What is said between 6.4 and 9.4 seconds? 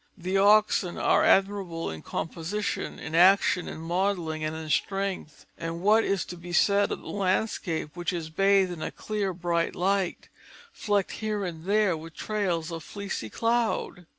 said of the landscape which is bathed in a clear,